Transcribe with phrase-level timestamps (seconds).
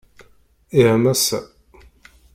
[0.79, 1.39] Ih a Massa.